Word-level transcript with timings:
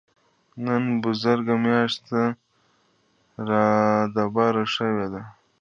نن 0.65 0.83
بزرګه 1.01 1.55
مياشت 1.63 2.05
رادبره 3.49 4.65
شوې 4.75 5.07
ده. 5.13 5.21